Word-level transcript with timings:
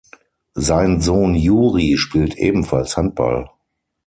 Sein 0.55 0.99
Sohn 0.99 1.35
Juri 1.35 1.95
spielt 1.95 2.35
ebenfalls 2.35 2.97
Handball. 2.97 3.51